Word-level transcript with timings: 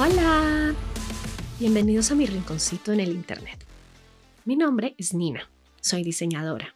Hola, 0.00 0.76
bienvenidos 1.58 2.12
a 2.12 2.14
mi 2.14 2.24
rinconcito 2.24 2.92
en 2.92 3.00
el 3.00 3.08
Internet. 3.08 3.64
Mi 4.44 4.54
nombre 4.54 4.94
es 4.96 5.12
Nina, 5.12 5.50
soy 5.80 6.04
diseñadora, 6.04 6.72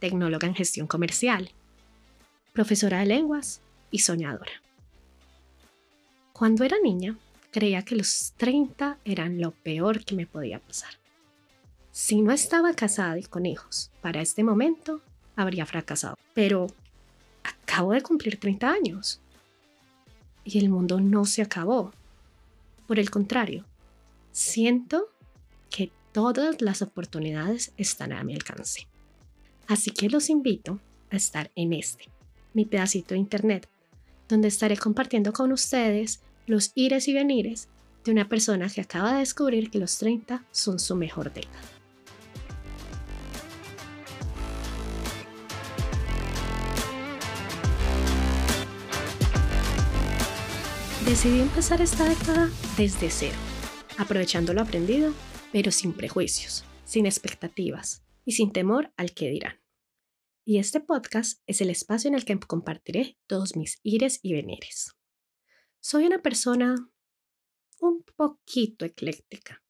tecnóloga 0.00 0.48
en 0.48 0.56
gestión 0.56 0.88
comercial, 0.88 1.52
profesora 2.52 2.98
de 2.98 3.06
lenguas 3.06 3.60
y 3.92 4.00
soñadora. 4.00 4.50
Cuando 6.32 6.64
era 6.64 6.76
niña, 6.82 7.16
creía 7.52 7.82
que 7.82 7.94
los 7.94 8.32
30 8.36 8.98
eran 9.04 9.40
lo 9.40 9.52
peor 9.52 10.04
que 10.04 10.16
me 10.16 10.26
podía 10.26 10.58
pasar. 10.58 10.90
Si 11.92 12.20
no 12.20 12.32
estaba 12.32 12.74
casada 12.74 13.16
y 13.16 13.22
con 13.22 13.46
hijos 13.46 13.92
para 14.00 14.20
este 14.20 14.42
momento, 14.42 15.02
habría 15.36 15.66
fracasado. 15.66 16.16
Pero 16.34 16.66
acabo 17.44 17.92
de 17.92 18.02
cumplir 18.02 18.40
30 18.40 18.68
años 18.68 19.20
y 20.42 20.58
el 20.58 20.68
mundo 20.68 21.00
no 21.00 21.26
se 21.26 21.42
acabó. 21.42 21.92
Por 22.86 22.98
el 22.98 23.10
contrario, 23.10 23.64
siento 24.32 25.08
que 25.70 25.90
todas 26.12 26.60
las 26.62 26.82
oportunidades 26.82 27.72
están 27.76 28.12
a 28.12 28.22
mi 28.24 28.34
alcance. 28.34 28.86
Así 29.66 29.90
que 29.90 30.08
los 30.08 30.30
invito 30.30 30.80
a 31.10 31.16
estar 31.16 31.50
en 31.56 31.72
este, 31.72 32.08
mi 32.54 32.64
pedacito 32.64 33.14
de 33.14 33.20
internet, 33.20 33.68
donde 34.28 34.48
estaré 34.48 34.76
compartiendo 34.76 35.32
con 35.32 35.52
ustedes 35.52 36.20
los 36.46 36.72
ires 36.74 37.08
y 37.08 37.14
venires 37.14 37.68
de 38.04 38.12
una 38.12 38.28
persona 38.28 38.68
que 38.68 38.80
acaba 38.80 39.12
de 39.12 39.18
descubrir 39.18 39.70
que 39.70 39.78
los 39.78 39.98
30 39.98 40.44
son 40.52 40.78
su 40.78 40.94
mejor 40.94 41.32
década. 41.32 41.75
Decidí 51.06 51.38
empezar 51.38 51.80
esta 51.80 52.08
década 52.08 52.50
desde 52.76 53.10
cero, 53.10 53.36
aprovechando 53.96 54.52
lo 54.52 54.60
aprendido, 54.60 55.14
pero 55.52 55.70
sin 55.70 55.92
prejuicios, 55.92 56.64
sin 56.84 57.06
expectativas 57.06 58.04
y 58.24 58.32
sin 58.32 58.52
temor 58.52 58.92
al 58.96 59.14
que 59.14 59.30
dirán. 59.30 59.62
Y 60.44 60.58
este 60.58 60.80
podcast 60.80 61.40
es 61.46 61.60
el 61.60 61.70
espacio 61.70 62.08
en 62.08 62.16
el 62.16 62.24
que 62.24 62.36
compartiré 62.40 63.16
todos 63.28 63.54
mis 63.54 63.78
ires 63.84 64.18
y 64.20 64.32
venires. 64.32 64.96
Soy 65.78 66.06
una 66.06 66.22
persona 66.22 66.74
un 67.78 68.02
poquito 68.16 68.84
ecléctica. 68.84 69.62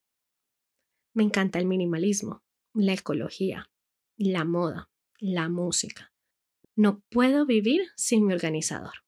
Me 1.13 1.23
encanta 1.23 1.59
el 1.59 1.67
minimalismo, 1.67 2.45
la 2.73 2.95
ecología, 2.95 3.71
la 4.17 4.47
moda, 4.47 4.91
la 5.19 5.51
música. 5.51 6.15
No 6.75 7.05
puedo 7.11 7.45
vivir 7.45 7.83
sin 7.95 8.27
mi 8.27 8.33
organizador 8.33 9.06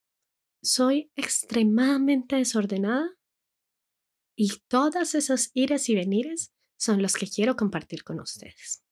soy 0.62 1.10
extremadamente 1.14 2.36
desordenada 2.36 3.10
y 4.34 4.60
todas 4.68 5.14
esas 5.14 5.50
ires 5.54 5.88
y 5.88 5.94
venires 5.94 6.52
son 6.76 7.02
los 7.02 7.14
que 7.14 7.26
quiero 7.26 7.56
compartir 7.56 8.04
con 8.04 8.20
ustedes. 8.20 8.84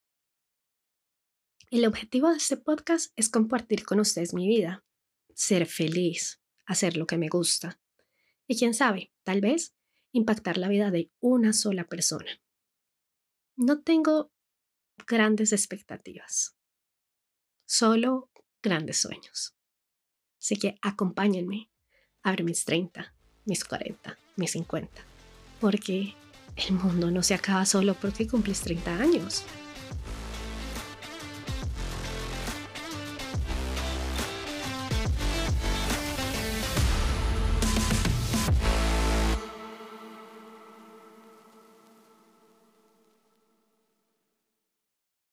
El 1.70 1.86
objetivo 1.86 2.30
de 2.30 2.36
este 2.36 2.56
podcast 2.56 3.12
es 3.16 3.28
compartir 3.28 3.84
con 3.84 4.00
ustedes 4.00 4.34
mi 4.34 4.46
vida, 4.46 4.84
ser 5.34 5.66
feliz, 5.66 6.40
hacer 6.64 6.96
lo 6.96 7.06
que 7.06 7.18
me 7.18 7.28
gusta 7.28 7.80
y 8.46 8.56
quién 8.56 8.74
sabe, 8.74 9.12
tal 9.24 9.40
vez 9.40 9.74
impactar 10.12 10.58
la 10.58 10.68
vida 10.68 10.90
de 10.90 11.10
una 11.20 11.52
sola 11.52 11.86
persona. 11.86 12.40
No 13.56 13.82
tengo 13.82 14.32
grandes 15.06 15.52
expectativas, 15.52 16.56
solo 17.66 18.30
grandes 18.62 18.98
sueños. 18.98 19.55
Así 20.46 20.54
que 20.54 20.78
acompáñenme 20.80 21.70
a 22.22 22.30
ver 22.30 22.44
mis 22.44 22.64
30, 22.64 23.12
mis 23.46 23.64
40, 23.64 24.16
mis 24.36 24.52
50. 24.52 24.88
Porque 25.60 26.14
el 26.68 26.74
mundo 26.74 27.10
no 27.10 27.24
se 27.24 27.34
acaba 27.34 27.66
solo 27.66 27.94
porque 27.94 28.28
cumples 28.28 28.60
30 28.60 28.94
años. 28.94 29.42